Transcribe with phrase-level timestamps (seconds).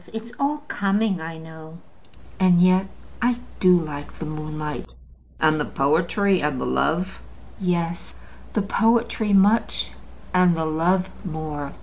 [0.13, 1.77] It's all coming, I know;
[2.39, 2.87] and yet
[3.21, 4.95] I do like the moonlight."
[5.39, 7.21] "And the poetry, and the love?"
[7.59, 8.15] "Yes.
[8.53, 9.91] The poetry much,
[10.33, 11.73] and the love more.